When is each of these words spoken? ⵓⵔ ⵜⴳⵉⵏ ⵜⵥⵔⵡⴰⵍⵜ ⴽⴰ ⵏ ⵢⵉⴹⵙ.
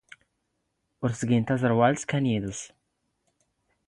ⵓⵔ 1.03 1.11
ⵜⴳⵉⵏ 1.19 1.41
ⵜⵥⵔⵡⴰⵍⵜ 1.47 2.01
ⴽⴰ 2.09 2.17
ⵏ 2.17 2.21
ⵢⵉⴹⵙ. 2.33 2.59